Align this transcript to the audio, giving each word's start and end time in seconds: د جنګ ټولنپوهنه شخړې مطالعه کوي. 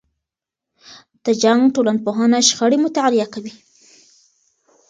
د 1.25 1.27
جنګ 1.43 1.61
ټولنپوهنه 1.75 2.37
شخړې 2.47 2.77
مطالعه 2.85 3.27
کوي. 3.33 3.53